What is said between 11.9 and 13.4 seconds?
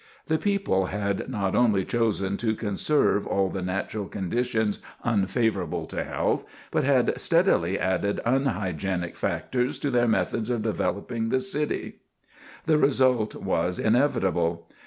[Sidenote: A Plague Stricken Town] The result